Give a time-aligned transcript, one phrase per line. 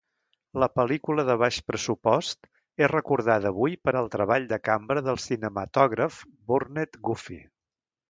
[0.61, 2.49] La pel·lícula de baix pressupost
[2.87, 7.43] és recordada avui per al treball de cambra del cinematògraf Burnett Guffey.